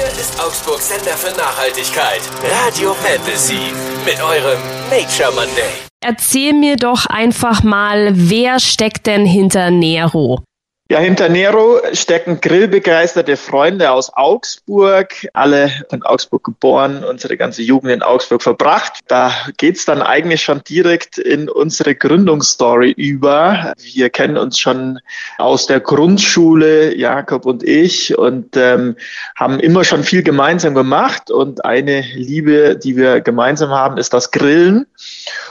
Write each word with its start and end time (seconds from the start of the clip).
Hier 0.00 0.08
ist 0.18 0.40
Augsburg 0.42 0.80
Sender 0.80 1.14
für 1.14 1.36
Nachhaltigkeit. 1.36 2.22
Radio 2.42 2.94
Fantasy. 2.94 3.70
Mit 4.06 4.18
eurem 4.22 4.58
Nature 4.88 5.30
Monday. 5.34 5.68
Erzähl 6.02 6.54
mir 6.54 6.76
doch 6.76 7.04
einfach 7.04 7.62
mal, 7.62 8.12
wer 8.14 8.60
steckt 8.60 9.06
denn 9.06 9.26
hinter 9.26 9.70
Nero? 9.70 10.42
Ja, 10.90 10.98
hinter 10.98 11.28
Nero 11.28 11.80
stecken 11.92 12.40
grillbegeisterte 12.40 13.36
Freunde 13.36 13.92
aus 13.92 14.12
Augsburg, 14.12 15.28
alle 15.34 15.70
in 15.92 16.02
Augsburg 16.02 16.42
geboren, 16.42 17.04
unsere 17.04 17.36
ganze 17.36 17.62
Jugend 17.62 17.92
in 17.92 18.02
Augsburg 18.02 18.42
verbracht. 18.42 18.98
Da 19.06 19.32
geht's 19.56 19.84
dann 19.84 20.02
eigentlich 20.02 20.42
schon 20.42 20.64
direkt 20.64 21.16
in 21.16 21.48
unsere 21.48 21.94
Gründungsstory 21.94 22.90
über. 22.90 23.72
Wir 23.78 24.10
kennen 24.10 24.36
uns 24.36 24.58
schon 24.58 24.98
aus 25.38 25.66
der 25.66 25.78
Grundschule, 25.78 26.92
Jakob 26.96 27.46
und 27.46 27.62
ich, 27.62 28.18
und 28.18 28.56
ähm, 28.56 28.96
haben 29.36 29.60
immer 29.60 29.84
schon 29.84 30.02
viel 30.02 30.24
gemeinsam 30.24 30.74
gemacht. 30.74 31.30
Und 31.30 31.64
eine 31.64 32.00
Liebe, 32.00 32.74
die 32.76 32.96
wir 32.96 33.20
gemeinsam 33.20 33.70
haben, 33.70 33.96
ist 33.96 34.12
das 34.12 34.32
Grillen 34.32 34.86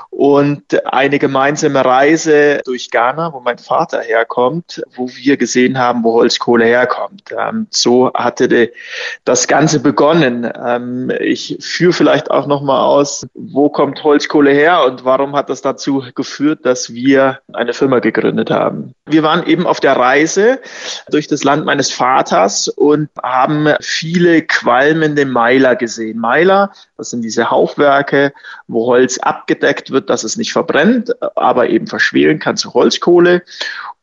und 0.10 0.86
eine 0.86 1.20
gemeinsame 1.20 1.86
Reise 1.86 2.62
durch 2.66 2.90
Ghana, 2.90 3.32
wo 3.32 3.40
mein 3.40 3.58
Vater 3.58 4.02
herkommt, 4.02 4.84
wo 4.96 5.08
wir 5.08 5.29
gesehen 5.38 5.78
haben, 5.78 6.04
wo 6.04 6.14
Holzkohle 6.14 6.66
herkommt. 6.66 7.24
Ähm, 7.38 7.68
so 7.70 8.12
hatte 8.14 8.72
das 9.26 9.48
Ganze 9.48 9.80
begonnen. 9.80 10.50
Ähm, 10.66 11.12
ich 11.20 11.58
führe 11.60 11.94
vielleicht 11.94 12.32
auch 12.32 12.48
noch 12.48 12.62
mal 12.62 12.84
aus, 12.84 13.28
wo 13.34 13.70
kommt 13.70 14.04
Holzkohle 14.04 14.52
her 14.52 14.84
und 14.86 15.06
warum 15.06 15.36
hat 15.36 15.50
das 15.50 15.62
dazu 15.62 16.04
geführt, 16.16 16.66
dass 16.66 16.94
wir 16.94 17.40
eine 17.54 17.74
Firma 17.74 18.00
gegründet 18.00 18.50
haben. 18.50 18.94
Wir 19.06 19.24
waren 19.24 19.46
eben 19.46 19.66
auf 19.66 19.80
der 19.80 19.96
Reise 19.96 20.60
durch 21.10 21.28
das 21.28 21.44
Land 21.44 21.66
meines 21.66 21.92
Vaters 21.92 22.68
und 22.68 23.10
haben 23.22 23.68
viele 23.82 24.44
qualmende 24.44 25.26
Meiler 25.26 25.76
gesehen. 25.76 26.20
Meiler, 26.20 26.72
das 26.98 27.10
sind 27.10 27.22
diese 27.22 27.50
Hauchwerke, 27.50 28.34
wo 28.68 28.86
Holz 28.88 29.18
abgedeckt 29.20 29.92
wird, 29.92 30.10
dass 30.10 30.24
es 30.24 30.38
nicht 30.38 30.52
verbrennt, 30.52 31.16
aber 31.36 31.70
eben 31.70 31.88
verschwelen 31.88 32.40
kann 32.40 32.58
zu 32.58 32.74
Holzkohle 32.74 33.44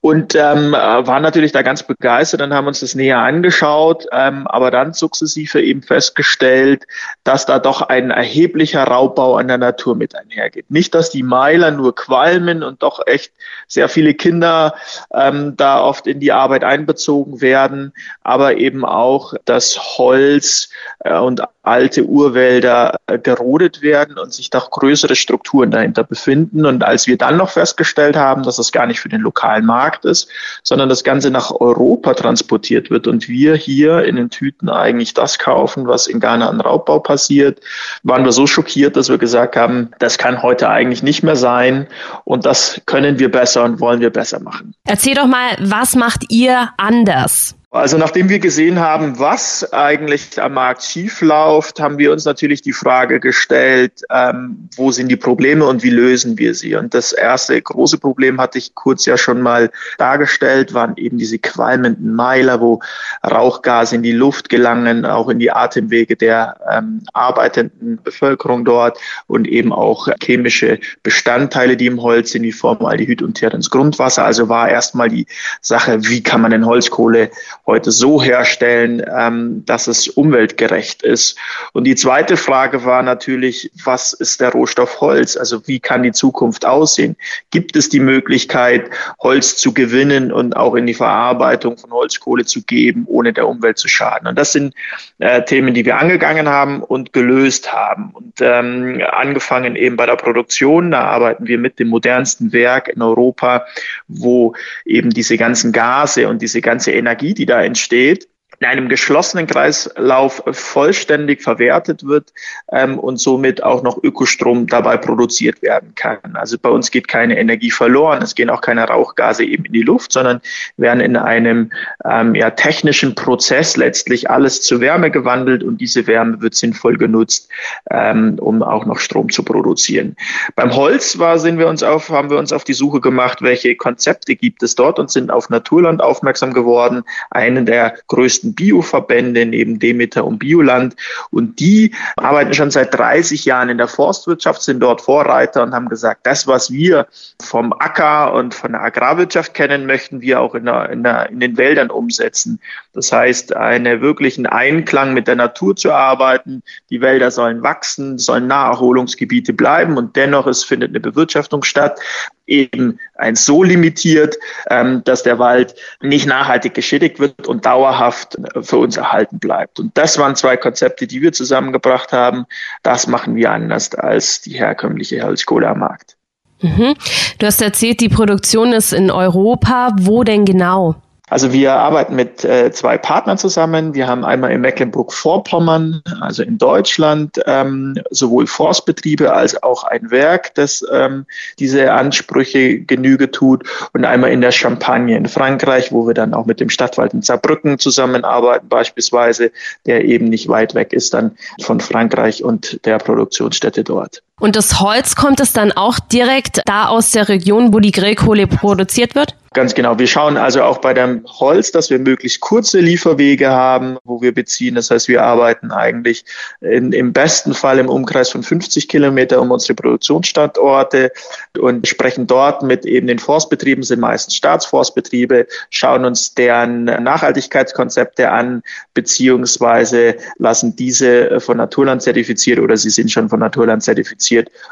und 0.06 0.36
ähm, 0.36 0.70
waren 0.70 1.22
natürlich 1.24 1.50
da 1.50 1.62
ganz 1.62 1.82
begeistert 1.82 2.40
und 2.40 2.54
haben 2.54 2.68
uns 2.68 2.78
das 2.78 2.94
näher 2.94 3.18
angeschaut, 3.18 4.06
ähm, 4.12 4.46
aber 4.46 4.70
dann 4.70 4.92
sukzessive 4.92 5.60
eben 5.60 5.82
festgestellt, 5.82 6.86
dass 7.24 7.44
da 7.44 7.58
doch 7.58 7.82
ein 7.82 8.12
erheblicher 8.12 8.84
Raubbau 8.84 9.34
an 9.34 9.48
der 9.48 9.58
Natur 9.58 9.96
mit 9.96 10.14
einhergeht. 10.14 10.70
Nicht, 10.70 10.94
dass 10.94 11.10
die 11.10 11.24
Meiler 11.24 11.72
nur 11.72 11.92
qualmen 11.96 12.62
und 12.62 12.84
doch 12.84 13.04
echt 13.04 13.32
sehr 13.66 13.88
viele 13.88 14.14
Kinder 14.14 14.76
ähm, 15.12 15.54
da 15.56 15.82
oft 15.82 16.06
in 16.06 16.20
die 16.20 16.30
Arbeit 16.30 16.62
einbezogen 16.62 17.41
werden, 17.41 17.92
aber 18.22 18.58
eben 18.58 18.84
auch 18.84 19.34
das 19.44 19.98
Holz 19.98 20.68
äh, 21.00 21.18
und 21.18 21.42
alte 21.67 22.05
Urwälder 22.05 23.00
äh, 23.06 23.19
gerodet 23.19 23.83
werden 23.83 24.19
und 24.19 24.33
sich 24.33 24.50
doch 24.50 24.70
größere 24.70 25.17
Strukturen 25.17 25.70
dahinter 25.70 26.05
befinden. 26.05 26.64
Und 26.64 26.84
als 26.84 27.06
wir 27.06 27.19
dann 27.19 27.36
noch 27.36 27.50
festgestellt 27.50 28.17
haben, 28.17 28.45
dass 28.45 28.56
das 28.56 28.72
gar 28.72 28.86
nicht 28.86 29.00
für 29.00 29.09
den 29.09 29.20
lokalen 29.20 29.67
Markt 29.67 30.05
ist, 30.05 30.28
sondern 30.62 30.89
das 30.89 31.03
Ganze 31.03 31.31
nach 31.31 31.50
Europa 31.50 32.14
transportiert 32.14 32.91
wird 32.91 33.06
und 33.06 33.28
wir 33.28 33.56
hier 33.56 34.05
in 34.05 34.17
den 34.17 34.31
Tüten 34.31 34.69
eigentlich 34.69 35.14
das 35.14 35.39
kaufen, 35.39 35.87
was 35.89 36.06
in 36.06 36.20
Ghana 36.20 36.48
an 36.48 36.61
Raubbau 36.61 37.00
passiert, 37.00 37.61
waren 38.03 38.25
wir 38.25 38.33
so 38.33 38.47
schockiert, 38.47 38.97
dass 38.97 39.09
wir 39.09 39.19
gesagt 39.19 39.56
haben, 39.56 39.91
das 39.98 40.19
kann 40.19 40.42
heute 40.42 40.69
eigentlich 40.69 41.03
nicht 41.03 41.22
mehr 41.22 41.37
sein 41.37 41.89
und 42.25 42.47
das 42.47 42.81
können 42.87 43.19
wir 43.19 43.31
besser 43.31 43.64
und 43.64 43.81
wollen 43.81 44.00
wir 44.00 44.11
besser 44.11 44.41
machen. 44.41 44.75
Erzähl 44.84 45.14
doch 45.14 45.27
mal, 45.27 45.56
was 45.59 45.97
macht 45.97 46.31
ihr 46.31 46.70
anders? 46.77 47.56
Also 47.77 47.98
nachdem 47.98 48.30
wir 48.30 48.38
gesehen 48.38 48.80
haben, 48.80 49.19
was 49.19 49.72
eigentlich 49.72 50.41
am 50.41 50.55
Markt 50.55 50.82
schief 50.82 51.20
läuft, 51.20 51.78
haben 51.78 51.98
wir 51.98 52.10
uns 52.10 52.24
natürlich 52.24 52.62
die 52.62 52.72
Frage 52.72 53.20
gestellt, 53.20 54.02
ähm, 54.10 54.69
wo 54.77 54.92
sind 54.92 55.08
die 55.08 55.16
Probleme 55.16 55.66
und 55.66 55.82
wie 55.82 55.91
lösen 55.91 56.38
wir 56.38 56.54
sie? 56.54 56.74
Und 56.74 56.94
das 56.94 57.12
erste 57.12 57.60
große 57.60 57.98
Problem 57.98 58.41
hatte 58.41 58.56
ich 58.59 58.75
kurz 58.75 59.04
ja 59.04 59.19
schon 59.19 59.42
mal 59.42 59.70
dargestellt, 59.98 60.72
waren 60.72 60.97
eben 60.97 61.19
diese 61.19 61.38
qualmenden 61.38 62.14
Meiler, 62.14 62.60
wo 62.60 62.81
Rauchgase 63.25 63.97
in 63.97 64.03
die 64.03 64.12
Luft 64.12 64.48
gelangen, 64.48 65.04
auch 65.04 65.28
in 65.28 65.38
die 65.38 65.53
Atemwege 65.53 66.16
der 66.16 66.56
ähm, 66.70 67.03
arbeitenden 67.12 68.00
Bevölkerung 68.03 68.64
dort 68.64 68.98
und 69.26 69.47
eben 69.47 69.72
auch 69.72 70.08
chemische 70.22 70.81
Bestandteile, 71.03 71.76
die 71.76 71.87
im 71.87 72.00
Holz 72.00 72.31
sind, 72.31 72.43
wie 72.43 72.53
Formaldehyd 72.53 73.20
und 73.20 73.34
Teer 73.34 73.53
ins 73.53 73.70
Grundwasser. 73.70 74.25
Also 74.25 74.48
war 74.48 74.70
erstmal 74.70 75.10
die 75.10 75.26
Sache, 75.60 75.98
wie 76.08 76.22
kann 76.22 76.41
man 76.41 76.53
denn 76.53 76.64
Holzkohle 76.64 77.31
heute 77.66 77.91
so 77.91 78.22
herstellen, 78.22 79.03
ähm, 79.12 79.65
dass 79.66 79.88
es 79.88 80.06
umweltgerecht 80.09 81.03
ist. 81.03 81.37
Und 81.72 81.84
die 81.84 81.97
zweite 81.97 82.37
Frage 82.37 82.84
war 82.84 83.03
natürlich, 83.03 83.71
was 83.84 84.12
ist 84.12 84.41
der 84.41 84.50
Rohstoff 84.50 85.00
Holz? 85.00 85.37
Also 85.37 85.66
wie 85.66 85.81
kann 85.81 86.05
die 86.05 86.12
Zukunft 86.12 86.65
aussehen? 86.65 87.16
Gibt 87.50 87.75
es 87.75 87.88
die 87.88 87.99
Möglichkeit, 87.99 88.91
Holz 89.21 89.56
zu 89.56 89.75
gewinnen 89.75 90.31
und 90.31 90.56
auch 90.56 90.76
in 90.76 90.87
die 90.87 90.94
Verarbeitung 90.94 91.76
von 91.76 91.91
Holzkohle 91.91 92.44
zu 92.44 92.62
geben, 92.62 93.05
ohne 93.09 93.32
der 93.32 93.49
Umwelt 93.49 93.78
zu 93.78 93.88
schaden? 93.88 94.28
Und 94.28 94.38
das 94.38 94.53
sind 94.53 94.75
äh, 95.19 95.43
Themen, 95.43 95.75
die 95.75 95.84
wir 95.84 95.99
angegangen 95.99 96.49
haben 96.49 96.82
und 96.82 97.12
gelöst 97.12 97.72
haben. 97.72 98.10
Und 98.12 98.34
ähm, 98.41 99.03
angefangen 99.10 99.75
eben 99.75 99.97
bei 99.97 100.06
der 100.06 100.16
Produktion, 100.16 100.93
da 100.93 101.00
arbeiten 101.00 101.49
wir 101.49 101.59
mit 101.59 101.81
dem 101.81 101.88
modernsten 101.88 102.53
Werk 102.53 102.88
in 102.88 103.03
Europa, 103.03 103.66
wo 104.06 104.55
eben 104.84 105.10
diese 105.10 105.37
ganzen 105.37 105.72
Gase 105.72 106.28
und 106.28 106.43
diese 106.43 106.60
ganze 106.60 106.93
Energie, 106.93 107.34
die 107.34 107.47
da 107.47 107.56
entsteht, 107.65 108.28
in 108.58 108.66
einem 108.66 108.88
geschlossenen 108.88 109.46
Kreislauf 109.46 110.42
vollständig 110.52 111.42
verwertet 111.42 112.06
wird 112.06 112.32
ähm, 112.72 112.98
und 112.98 113.18
somit 113.18 113.62
auch 113.62 113.82
noch 113.82 114.02
Ökostrom 114.02 114.66
dabei 114.66 114.96
produziert 114.96 115.60
werden 115.62 115.94
kann. 115.94 116.18
Also 116.34 116.56
bei 116.58 116.70
uns 116.70 116.90
geht 116.90 117.06
keine 117.06 117.38
Energie 117.38 117.70
verloren, 117.70 118.22
es 118.22 118.34
gehen 118.34 118.48
auch 118.48 118.62
keine 118.62 118.84
Rauchgase 118.84 119.44
eben 119.44 119.66
in 119.66 119.72
die 119.72 119.82
Luft, 119.82 120.12
sondern 120.12 120.40
werden 120.78 121.00
in 121.00 121.16
einem 121.16 121.70
ähm, 122.04 122.34
ja, 122.34 122.50
technischen 122.50 123.14
Prozess 123.14 123.76
letztlich 123.76 124.30
alles 124.30 124.62
zu 124.62 124.80
Wärme 124.80 125.10
gewandelt 125.10 125.62
und 125.62 125.80
diese 125.80 126.06
Wärme 126.06 126.40
wird 126.40 126.54
sinnvoll 126.54 126.96
genutzt, 126.96 127.50
ähm, 127.90 128.38
um 128.40 128.62
auch 128.62 128.86
noch 128.86 129.00
Strom 129.00 129.30
zu 129.30 129.42
produzieren. 129.42 130.16
Beim 130.54 130.74
Holz 130.74 131.18
war, 131.18 131.38
sind 131.38 131.58
wir 131.58 131.68
uns 131.68 131.82
auf, 131.82 132.08
haben 132.08 132.30
wir 132.30 132.38
uns 132.38 132.52
auf 132.52 132.64
die 132.64 132.72
Suche 132.72 133.00
gemacht, 133.00 133.42
welche 133.42 133.76
Konzepte 133.76 134.34
gibt 134.34 134.62
es 134.62 134.74
dort 134.74 134.98
und 134.98 135.10
sind 135.10 135.30
auf 135.30 135.50
Naturland 135.50 136.02
aufmerksam 136.02 136.54
geworden, 136.54 137.04
einen 137.30 137.66
der 137.66 137.98
größten 138.08 138.35
größten 138.36 138.54
Bioverbände 138.54 139.47
neben 139.47 139.78
Demeter 139.78 140.24
und 140.24 140.38
Bioland. 140.38 140.97
Und 141.30 141.60
die 141.60 141.94
arbeiten 142.16 142.54
schon 142.54 142.70
seit 142.70 142.94
30 142.94 143.44
Jahren 143.44 143.69
in 143.69 143.78
der 143.78 143.88
Forstwirtschaft, 143.88 144.62
sind 144.62 144.80
dort 144.80 145.00
Vorreiter 145.00 145.62
und 145.62 145.74
haben 145.74 145.88
gesagt, 145.88 146.26
das, 146.26 146.46
was 146.46 146.70
wir 146.70 147.06
vom 147.42 147.72
Acker 147.72 148.34
und 148.34 148.54
von 148.54 148.72
der 148.72 148.82
Agrarwirtschaft 148.82 149.54
kennen, 149.54 149.86
möchten 149.86 150.20
wir 150.20 150.41
auch 150.41 150.54
in, 150.54 150.66
der, 150.66 150.91
in, 150.91 151.02
der, 151.02 151.30
in 151.30 151.41
den 151.41 151.56
Wäldern 151.56 151.91
umsetzen. 151.91 152.60
Das 152.96 153.12
heißt, 153.12 153.54
einen 153.54 154.00
wirklichen 154.00 154.46
Einklang 154.46 155.12
mit 155.12 155.28
der 155.28 155.36
Natur 155.36 155.76
zu 155.76 155.92
arbeiten. 155.92 156.62
Die 156.88 157.02
Wälder 157.02 157.30
sollen 157.30 157.62
wachsen, 157.62 158.16
sollen 158.16 158.46
Naherholungsgebiete 158.46 159.52
bleiben 159.52 159.98
und 159.98 160.16
dennoch 160.16 160.46
es 160.46 160.64
findet 160.64 160.90
eine 160.90 161.00
Bewirtschaftung 161.00 161.62
statt 161.62 162.00
eben 162.46 162.98
eins 163.16 163.44
so 163.44 163.62
limitiert, 163.62 164.36
ähm, 164.70 165.02
dass 165.04 165.22
der 165.22 165.38
Wald 165.38 165.74
nicht 166.00 166.26
nachhaltig 166.26 166.74
geschädigt 166.74 167.18
wird 167.18 167.46
und 167.46 167.66
dauerhaft 167.66 168.36
für 168.60 168.78
uns 168.78 168.96
erhalten 168.96 169.38
bleibt. 169.38 169.80
Und 169.80 169.96
das 169.98 170.18
waren 170.18 170.36
zwei 170.36 170.56
Konzepte, 170.56 171.06
die 171.06 171.22
wir 171.22 171.32
zusammengebracht 171.32 172.12
haben. 172.12 172.46
Das 172.82 173.06
machen 173.06 173.34
wir 173.36 173.50
anders 173.50 173.94
als 173.94 174.40
die 174.40 174.52
herkömmliche 174.52 175.22
Holzkohle 175.22 175.68
am 175.68 175.80
Markt. 175.80 176.16
Mhm. 176.62 176.94
Du 177.38 177.46
hast 177.46 177.60
erzählt, 177.60 178.00
die 178.00 178.08
Produktion 178.08 178.72
ist 178.72 178.92
in 178.92 179.10
Europa. 179.10 179.90
Wo 179.98 180.24
denn 180.24 180.44
genau? 180.44 180.96
Also 181.28 181.53
wir 181.53 181.72
arbeiten 181.72 182.14
mit 182.14 182.44
äh, 182.44 182.70
zwei 182.70 182.98
Partnern 182.98 183.37
zusammen. 183.37 183.94
Wir 183.94 184.06
haben 184.06 184.25
einmal 184.25 184.53
in 184.53 184.60
Mecklenburg-Vorpommern, 184.60 186.02
also 186.20 186.44
in 186.44 186.56
Deutschland, 186.56 187.40
ähm, 187.46 187.99
sowohl 188.11 188.46
Forstbetriebe 188.46 189.32
als 189.32 189.61
auch 189.61 189.82
ein 189.82 190.12
Werk, 190.12 190.55
das 190.55 190.84
ähm, 190.93 191.26
diese 191.58 191.93
Ansprüche 191.93 192.78
Genüge 192.78 193.32
tut. 193.32 193.64
Und 193.93 194.05
einmal 194.05 194.31
in 194.31 194.40
der 194.40 194.52
Champagne 194.52 195.17
in 195.17 195.26
Frankreich, 195.26 195.90
wo 195.90 196.06
wir 196.06 196.14
dann 196.14 196.32
auch 196.32 196.46
mit 196.46 196.61
dem 196.61 196.70
Stadtwald 196.70 197.12
in 197.12 197.23
Saarbrücken 197.23 197.81
zusammenarbeiten, 197.81 198.69
beispielsweise, 198.69 199.50
der 199.84 200.05
eben 200.05 200.26
nicht 200.26 200.49
weit 200.49 200.76
weg 200.76 200.93
ist 200.93 201.12
dann 201.12 201.37
von 201.61 201.81
Frankreich 201.81 202.44
und 202.44 202.84
der 202.87 202.99
Produktionsstätte 202.99 203.82
dort. 203.82 204.23
Und 204.38 204.55
das 204.55 204.81
Holz 204.81 205.17
kommt 205.17 205.41
es 205.41 205.55
dann 205.55 205.73
auch 205.73 205.99
direkt 205.99 206.61
da 206.67 206.88
aus 206.88 207.11
der 207.11 207.31
Region, 207.31 207.73
wo 207.73 207.81
die 207.81 207.91
Grillkohle 207.91 208.47
produziert 208.47 209.15
wird? 209.15 209.35
Ganz 209.55 209.75
genau. 209.75 209.99
Wir 209.99 210.06
schauen 210.06 210.37
also 210.37 210.62
auch 210.62 210.83
bei 210.83 210.93
dem 210.93 211.25
Holz, 211.27 211.73
dass 211.73 211.88
wir 211.88 211.99
möglichst 211.99 212.41
kurze 212.41 212.79
Lieferwege 212.81 213.49
haben, 213.49 213.97
wo 214.05 214.21
wir 214.21 214.35
beziehen. 214.35 214.75
Das 214.75 214.91
heißt, 214.91 215.09
wir 215.09 215.23
arbeiten 215.23 215.71
eigentlich 215.71 216.27
in, 216.61 216.93
im 216.93 217.15
besten 217.15 217.55
Fall 217.55 217.79
im 217.79 217.88
Umkreis 217.88 218.29
von 218.29 218.43
50 218.43 218.87
Kilometer 218.87 219.41
um 219.41 219.50
unsere 219.50 219.73
Produktionsstandorte 219.73 221.11
und 221.59 221.88
sprechen 221.88 222.27
dort 222.27 222.62
mit 222.62 222.85
eben 222.85 223.06
den 223.06 223.19
Forstbetrieben, 223.19 223.83
sind 223.83 224.00
meistens 224.00 224.35
Staatsforstbetriebe, 224.35 225.47
schauen 225.71 226.05
uns 226.05 226.35
deren 226.35 226.85
Nachhaltigkeitskonzepte 226.85 228.31
an, 228.31 228.62
beziehungsweise 228.93 230.17
lassen 230.37 230.77
diese 230.77 231.41
von 231.41 231.56
Naturland 231.56 232.03
zertifiziert 232.03 232.59
oder 232.59 232.77
sie 232.77 232.91
sind 232.91 233.11
schon 233.11 233.31
von 233.31 233.41
Naturland 233.41 233.83
zertifiziert 233.83 234.25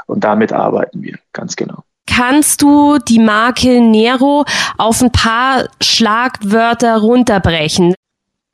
und 0.07 0.25
damit 0.25 0.53
arbeiten 0.53 1.03
wir. 1.03 1.19
Ganz 1.33 1.57
genau. 1.57 1.85
Kannst 2.07 2.63
du 2.63 2.99
die 2.99 3.19
Marke 3.19 3.81
Nero 3.81 4.45
auf 4.77 5.03
ein 5.03 5.11
paar 5.11 5.69
Schlagwörter 5.81 6.99
runterbrechen? 6.99 7.95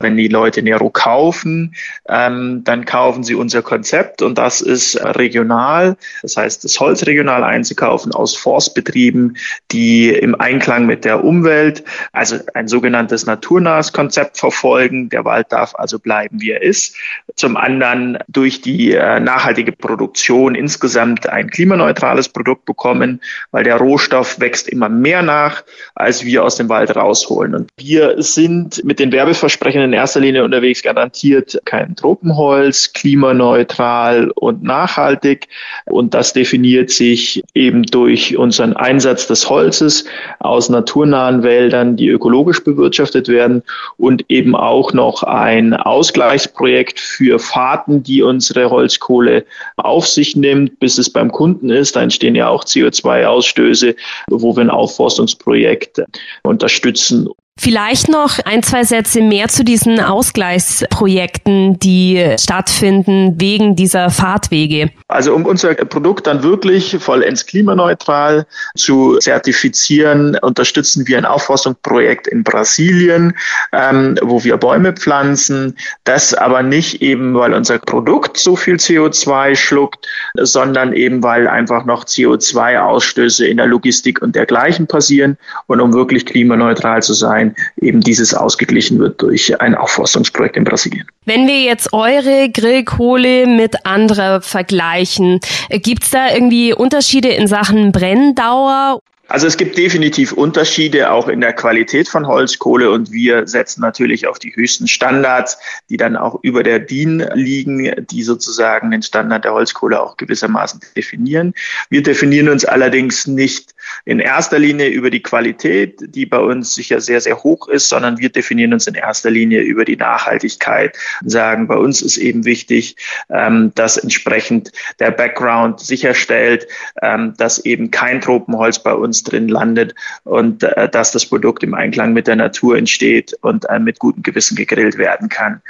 Wenn 0.00 0.16
die 0.16 0.28
Leute 0.28 0.62
Nero 0.62 0.88
kaufen, 0.88 1.74
ähm, 2.08 2.62
dann 2.64 2.86
kaufen 2.86 3.22
sie 3.22 3.34
unser 3.34 3.60
Konzept 3.60 4.22
und 4.22 4.38
das 4.38 4.62
ist 4.62 4.96
regional. 5.04 5.96
Das 6.22 6.38
heißt, 6.38 6.64
das 6.64 6.80
Holz 6.80 7.06
regional 7.06 7.44
einzukaufen 7.44 8.12
aus 8.12 8.34
Forstbetrieben, 8.34 9.36
die 9.70 10.08
im 10.08 10.34
Einklang 10.34 10.86
mit 10.86 11.04
der 11.04 11.22
Umwelt, 11.22 11.84
also 12.12 12.36
ein 12.54 12.66
sogenanntes 12.66 13.26
naturnahes 13.26 13.92
Konzept 13.92 14.38
verfolgen. 14.38 15.10
Der 15.10 15.26
Wald 15.26 15.48
darf 15.50 15.74
also 15.74 15.98
bleiben, 15.98 16.40
wie 16.40 16.52
er 16.52 16.62
ist. 16.62 16.96
Zum 17.36 17.58
anderen 17.58 18.18
durch 18.26 18.62
die 18.62 18.92
äh, 18.92 19.20
nachhaltige 19.20 19.72
Produktion 19.72 20.54
insgesamt 20.54 21.28
ein 21.28 21.50
klimaneutrales 21.50 22.30
Produkt 22.30 22.64
bekommen, 22.64 23.20
weil 23.50 23.64
der 23.64 23.76
Rohstoff 23.76 24.40
wächst 24.40 24.66
immer 24.68 24.88
mehr 24.88 25.22
nach, 25.22 25.62
als 25.94 26.24
wir 26.24 26.42
aus 26.42 26.56
dem 26.56 26.70
Wald 26.70 26.96
rausholen. 26.96 27.54
Und 27.54 27.70
wir 27.76 28.22
sind 28.22 28.82
mit 28.84 28.98
den 28.98 29.12
Werbeversprechen 29.12 29.89
in 29.90 29.94
erster 29.94 30.20
Linie 30.20 30.44
unterwegs 30.44 30.82
garantiert 30.82 31.60
kein 31.64 31.96
Tropenholz, 31.96 32.92
klimaneutral 32.92 34.30
und 34.36 34.62
nachhaltig. 34.62 35.48
Und 35.86 36.14
das 36.14 36.32
definiert 36.32 36.90
sich 36.90 37.42
eben 37.54 37.82
durch 37.82 38.36
unseren 38.36 38.74
Einsatz 38.74 39.26
des 39.26 39.50
Holzes 39.50 40.04
aus 40.38 40.68
naturnahen 40.68 41.42
Wäldern, 41.42 41.96
die 41.96 42.06
ökologisch 42.06 42.62
bewirtschaftet 42.62 43.26
werden 43.26 43.64
und 43.96 44.24
eben 44.28 44.54
auch 44.54 44.92
noch 44.92 45.24
ein 45.24 45.74
Ausgleichsprojekt 45.74 47.00
für 47.00 47.40
Fahrten, 47.40 48.04
die 48.04 48.22
unsere 48.22 48.70
Holzkohle 48.70 49.44
auf 49.76 50.06
sich 50.06 50.36
nimmt, 50.36 50.78
bis 50.78 50.98
es 50.98 51.10
beim 51.10 51.32
Kunden 51.32 51.68
ist. 51.68 51.96
Da 51.96 52.02
entstehen 52.02 52.36
ja 52.36 52.46
auch 52.46 52.64
CO2-Ausstöße, 52.64 53.96
wo 54.28 54.54
wir 54.56 54.62
ein 54.62 54.70
Aufforstungsprojekt 54.70 56.00
unterstützen. 56.44 57.28
Vielleicht 57.62 58.08
noch 58.08 58.38
ein, 58.46 58.62
zwei 58.62 58.84
Sätze 58.84 59.20
mehr 59.20 59.48
zu 59.48 59.64
diesen 59.64 60.00
Ausgleichsprojekten, 60.00 61.78
die 61.78 62.34
stattfinden 62.38 63.38
wegen 63.38 63.76
dieser 63.76 64.08
Fahrtwege. 64.08 64.88
Also 65.08 65.34
um 65.34 65.44
unser 65.44 65.74
Produkt 65.74 66.26
dann 66.26 66.42
wirklich 66.42 66.96
vollends 66.98 67.44
klimaneutral 67.44 68.46
zu 68.76 69.18
zertifizieren, 69.18 70.38
unterstützen 70.40 71.06
wir 71.06 71.18
ein 71.18 71.26
Aufforstungsprojekt 71.26 72.28
in 72.28 72.44
Brasilien, 72.44 73.36
ähm, 73.72 74.16
wo 74.22 74.42
wir 74.42 74.56
Bäume 74.56 74.94
pflanzen. 74.94 75.76
Das 76.04 76.32
aber 76.32 76.62
nicht 76.62 77.02
eben, 77.02 77.34
weil 77.34 77.52
unser 77.52 77.78
Produkt 77.78 78.38
so 78.38 78.56
viel 78.56 78.76
CO2 78.76 79.54
schluckt, 79.54 80.08
sondern 80.34 80.94
eben, 80.94 81.22
weil 81.22 81.46
einfach 81.46 81.84
noch 81.84 82.06
CO2-Ausstöße 82.06 83.44
in 83.44 83.58
der 83.58 83.66
Logistik 83.66 84.22
und 84.22 84.34
dergleichen 84.34 84.86
passieren. 84.86 85.36
Und 85.66 85.82
um 85.82 85.92
wirklich 85.92 86.24
klimaneutral 86.24 87.02
zu 87.02 87.12
sein, 87.12 87.49
eben 87.80 88.00
dieses 88.00 88.34
ausgeglichen 88.34 88.98
wird 88.98 89.20
durch 89.20 89.60
ein 89.60 89.74
Aufforstungsprojekt 89.74 90.56
in 90.56 90.64
Brasilien. 90.64 91.06
Wenn 91.24 91.46
wir 91.46 91.60
jetzt 91.62 91.92
eure 91.92 92.50
Grillkohle 92.50 93.46
mit 93.46 93.86
anderer 93.86 94.40
vergleichen, 94.40 95.40
gibt 95.70 96.04
es 96.04 96.10
da 96.10 96.32
irgendwie 96.32 96.72
Unterschiede 96.72 97.28
in 97.28 97.46
Sachen 97.46 97.92
Brenndauer? 97.92 99.00
Also 99.30 99.46
es 99.46 99.56
gibt 99.56 99.78
definitiv 99.78 100.32
Unterschiede 100.32 101.12
auch 101.12 101.28
in 101.28 101.40
der 101.40 101.52
Qualität 101.52 102.08
von 102.08 102.26
Holzkohle 102.26 102.90
und 102.90 103.12
wir 103.12 103.46
setzen 103.46 103.80
natürlich 103.80 104.26
auf 104.26 104.40
die 104.40 104.56
höchsten 104.56 104.88
Standards, 104.88 105.56
die 105.88 105.96
dann 105.96 106.16
auch 106.16 106.40
über 106.42 106.64
der 106.64 106.80
DIN 106.80 107.24
liegen, 107.34 107.94
die 108.10 108.24
sozusagen 108.24 108.90
den 108.90 109.02
Standard 109.02 109.44
der 109.44 109.52
Holzkohle 109.52 110.02
auch 110.02 110.16
gewissermaßen 110.16 110.80
definieren. 110.96 111.54
Wir 111.90 112.02
definieren 112.02 112.48
uns 112.48 112.64
allerdings 112.64 113.28
nicht 113.28 113.76
in 114.04 114.18
erster 114.18 114.58
Linie 114.58 114.88
über 114.88 115.10
die 115.10 115.22
Qualität, 115.22 116.00
die 116.14 116.26
bei 116.26 116.38
uns 116.38 116.74
sicher 116.74 117.00
sehr, 117.00 117.20
sehr 117.20 117.42
hoch 117.42 117.68
ist, 117.68 117.88
sondern 117.88 118.18
wir 118.18 118.30
definieren 118.30 118.72
uns 118.72 118.86
in 118.86 118.94
erster 118.94 119.30
Linie 119.30 119.62
über 119.62 119.84
die 119.84 119.96
Nachhaltigkeit 119.96 120.96
und 121.22 121.30
sagen, 121.30 121.68
bei 121.68 121.76
uns 121.76 122.02
ist 122.02 122.16
eben 122.16 122.44
wichtig, 122.44 122.96
ähm, 123.30 123.72
dass 123.74 123.96
entsprechend 123.96 124.72
der 124.98 125.10
Background 125.10 125.80
sicherstellt, 125.80 126.66
ähm, 127.02 127.34
dass 127.36 127.64
eben 127.64 127.90
kein 127.90 128.20
Tropenholz 128.20 128.78
bei 128.82 128.92
uns 128.92 129.22
drin 129.22 129.48
landet 129.48 129.94
und 130.24 130.62
äh, 130.62 130.88
dass 130.88 131.12
das 131.12 131.26
Produkt 131.26 131.62
im 131.62 131.74
Einklang 131.74 132.12
mit 132.12 132.26
der 132.26 132.36
Natur 132.36 132.76
entsteht 132.76 133.36
und 133.42 133.68
äh, 133.68 133.78
mit 133.78 133.98
gutem 133.98 134.22
Gewissen 134.22 134.56
gegrillt 134.56 134.98
werden 134.98 135.28
kann. 135.28 135.62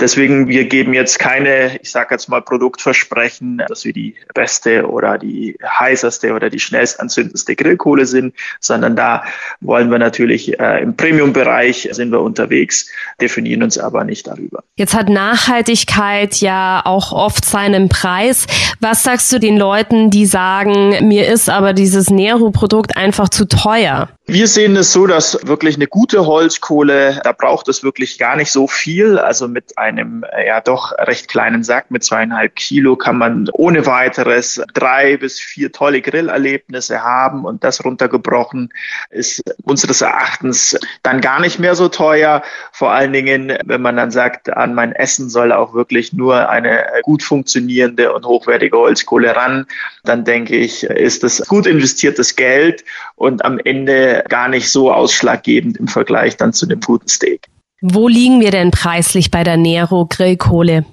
Deswegen, 0.00 0.48
wir 0.48 0.64
geben 0.64 0.92
jetzt 0.92 1.18
keine, 1.18 1.78
ich 1.80 1.90
sage 1.90 2.14
jetzt 2.14 2.28
mal, 2.28 2.42
Produktversprechen, 2.42 3.62
dass 3.68 3.84
wir 3.84 3.92
die 3.92 4.16
beste 4.34 4.88
oder 4.88 5.18
die 5.18 5.56
heißeste 5.64 6.34
oder 6.34 6.50
die 6.50 6.60
schnellst 6.60 7.00
anzündendste 7.00 7.54
Grillkohle 7.56 8.06
sind, 8.06 8.34
sondern 8.60 8.96
da 8.96 9.24
wollen 9.60 9.90
wir 9.90 9.98
natürlich 9.98 10.58
äh, 10.58 10.82
im 10.82 10.96
Premium-Bereich 10.96 11.88
sind 11.92 12.10
wir 12.10 12.20
unterwegs, 12.20 12.90
definieren 13.20 13.62
uns 13.62 13.78
aber 13.78 14.04
nicht 14.04 14.26
darüber. 14.26 14.64
Jetzt 14.76 14.94
hat 14.94 15.08
Nachhaltigkeit 15.08 16.36
ja 16.36 16.82
auch 16.84 17.12
oft 17.12 17.44
seinen 17.44 17.88
Preis. 17.88 18.46
Was 18.80 19.04
sagst 19.04 19.32
du 19.32 19.38
den 19.38 19.56
Leuten, 19.56 20.10
die 20.10 20.26
sagen, 20.26 21.08
mir 21.08 21.28
ist 21.28 21.48
aber 21.48 21.72
dieses 21.72 22.10
Nero-Produkt 22.10 22.74
Produkt 22.74 22.96
einfach 22.96 23.28
zu 23.28 23.46
teuer. 23.46 24.08
Wir 24.26 24.46
sehen 24.46 24.74
es 24.76 24.90
so, 24.90 25.06
dass 25.06 25.38
wirklich 25.46 25.76
eine 25.76 25.86
gute 25.86 26.24
Holzkohle, 26.24 27.20
da 27.22 27.32
braucht 27.32 27.68
es 27.68 27.82
wirklich 27.84 28.18
gar 28.18 28.36
nicht 28.36 28.50
so 28.50 28.66
viel. 28.66 29.18
Also 29.18 29.48
mit 29.48 29.76
einem 29.76 30.24
äh, 30.32 30.46
ja 30.46 30.62
doch 30.62 30.92
recht 30.92 31.28
kleinen 31.28 31.62
Sack 31.62 31.90
mit 31.90 32.04
zweieinhalb 32.04 32.56
Kilo 32.56 32.96
kann 32.96 33.18
man 33.18 33.50
ohne 33.52 33.84
weiteres 33.84 34.62
drei 34.72 35.18
bis 35.18 35.38
vier 35.38 35.72
tolle 35.72 36.00
Grillerlebnisse 36.00 37.02
haben 37.02 37.44
und 37.44 37.64
das 37.64 37.84
runtergebrochen 37.84 38.72
ist 39.10 39.42
unseres 39.62 40.00
Erachtens 40.00 40.78
dann 41.02 41.20
gar 41.20 41.38
nicht 41.38 41.58
mehr 41.58 41.74
so 41.74 41.88
teuer. 41.88 42.42
Vor 42.72 42.92
allen 42.92 43.12
Dingen, 43.12 43.58
wenn 43.66 43.82
man 43.82 43.98
dann 43.98 44.10
sagt, 44.10 44.48
an 44.48 44.74
mein 44.74 44.92
Essen 44.92 45.28
soll 45.28 45.52
auch 45.52 45.74
wirklich 45.74 46.14
nur 46.14 46.48
eine 46.48 46.86
gut 47.02 47.22
funktionierende 47.22 48.14
und 48.14 48.24
hochwertige 48.24 48.78
Holzkohle 48.78 49.36
ran, 49.36 49.66
dann 50.02 50.24
denke 50.24 50.56
ich, 50.56 50.84
ist 50.84 51.22
das 51.22 51.42
gut 51.46 51.66
investiertes 51.66 52.36
Geld 52.36 52.84
und 53.16 53.44
am 53.44 53.58
Ende 53.58 54.13
gar 54.22 54.48
nicht 54.48 54.70
so 54.70 54.92
ausschlaggebend 54.92 55.76
im 55.76 55.88
Vergleich 55.88 56.36
dann 56.36 56.52
zu 56.52 56.66
dem 56.66 56.80
guten 56.80 57.08
Steak. 57.08 57.46
Wo 57.80 58.08
liegen 58.08 58.40
wir 58.40 58.50
denn 58.50 58.70
preislich 58.70 59.30
bei 59.30 59.44
der 59.44 59.56
Nero 59.56 60.06
Grillkohle? 60.06 60.84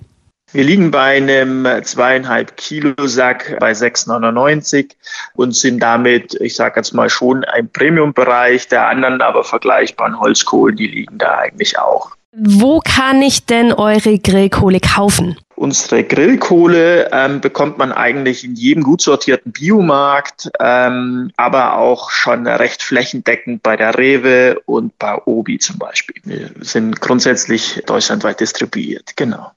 Wir 0.54 0.66
liegen 0.66 0.92
bei 0.92 1.16
einem 1.16 1.66
zweieinhalb 1.84 2.58
Kilo 2.58 2.94
Sack 3.08 3.58
bei 3.62 3.72
6,99 3.72 4.92
und 5.34 5.56
sind 5.56 5.80
damit, 5.80 6.34
ich 6.42 6.56
sage 6.56 6.82
jetzt 6.82 6.94
mal 6.94 7.10
schon 7.10 7.46
im 7.58 7.70
Premium-Bereich 7.70 8.68
der 8.68 8.88
anderen, 8.88 9.22
aber 9.22 9.46
vergleichbaren 9.46 10.20
Holzkohlen, 10.20 10.76
die 10.76 10.88
liegen 10.88 11.18
da 11.18 11.38
eigentlich 11.38 11.80
auch. 11.80 12.12
Wo 12.34 12.80
kann 12.80 13.22
ich 13.22 13.46
denn 13.46 13.74
eure 13.74 14.18
Grillkohle 14.18 14.80
kaufen? 14.80 15.38
Unsere 15.56 16.04
Grillkohle 16.04 17.10
ähm, 17.12 17.42
bekommt 17.42 17.78
man 17.78 17.92
eigentlich 17.92 18.44
in 18.44 18.56
jedem 18.56 18.84
gut 18.84 19.02
sortierten 19.02 19.52
Biomarkt, 19.52 20.50
ähm, 20.60 21.32
aber 21.36 21.78
auch 21.78 22.10
schon 22.10 22.48
recht 22.48 22.82
flächendeckend 22.82 23.62
bei 23.62 23.76
der 23.76 23.98
Rewe 23.98 24.60
und 24.66 24.98
bei 24.98 25.22
Obi 25.26 25.60
zum 25.60 25.78
Beispiel. 25.78 26.16
Wir 26.24 26.50
sind 26.62 27.02
grundsätzlich 27.02 27.84
deutschlandweit 27.86 28.40
distribuiert, 28.40 29.16
genau. 29.18 29.52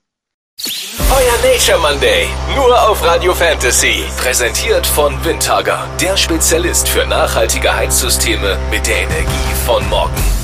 Euer 1.11 1.53
Nature 1.53 1.79
Monday, 1.79 2.27
nur 2.55 2.89
auf 2.89 3.05
Radio 3.05 3.35
Fantasy. 3.35 4.05
Präsentiert 4.19 4.87
von 4.87 5.13
Windhager, 5.25 5.89
der 6.01 6.17
Spezialist 6.17 6.89
für 6.89 7.07
nachhaltige 7.07 7.75
Heizsysteme 7.75 8.59
mit 8.71 8.87
der 8.87 9.03
Energie 9.03 9.55
von 9.65 9.89
morgen. 9.89 10.44